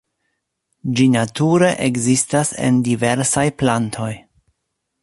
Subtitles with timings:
[0.99, 4.11] Ĝi nature ekzistas en diversaj plantoj.